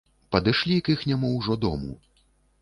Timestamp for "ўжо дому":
1.35-1.93